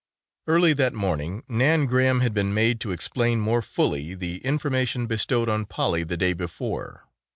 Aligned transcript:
Early 0.47 0.73
that 0.73 0.95
morning 0.95 1.43
Nan 1.47 1.85
Graham 1.85 2.21
had 2.21 2.33
been 2.33 2.55
made 2.55 2.79
to 2.79 2.91
explain 2.91 3.39
more 3.39 3.61
fully 3.61 4.15
the 4.15 4.37
information 4.39 5.05
bestowed 5.05 5.47
on 5.47 5.67
Polly 5.67 6.03
the 6.03 6.17
day 6.17 6.33
before. 6.33 7.03